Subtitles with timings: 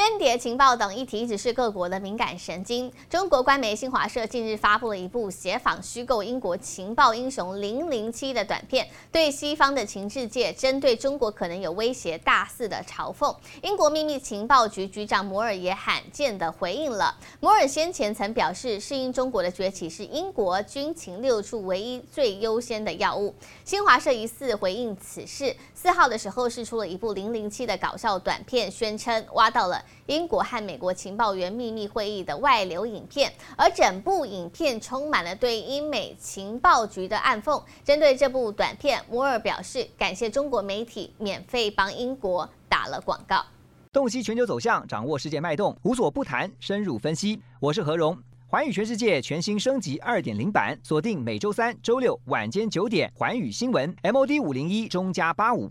[0.00, 2.90] 间谍情报等议题一直是各国的敏感神经。
[3.10, 13.36] 中国官媒新华社近日发布了一部协访虚构英国情报英雄零零七的短片，对西方的情治界针对中国可能有威胁大肆的嘲讽。
[13.62, 17.14] 英国秘密情报局局长摩尔也罕见的回应了。
[17.38, 23.34] 摩尔先前曾表示，适应中国的崛起是英国军情六处唯一最优先的要务。
[23.66, 29.84] 新华社疑似回应此事，四号的时候释出了一部零零七的搞笑短片，宣称挖到了。
[30.06, 37.62] 英国和美国情报员秘密会议的外流影片，而整部影片充满了对英美情报局的暗讽。
[37.84, 43.44] 针对这部短片，摩尔表示感谢中国媒体免费帮英国打了广告。
[43.92, 47.40] 洞悉全球走向，掌握世界脉动，无所不谈，深入分析。
[47.58, 48.16] 我是何荣。
[48.46, 55.70] 环宇全世界全新升级二点零版，锁定每周三、周六晚间九点，环宇新闻 MOD 五零一中加八五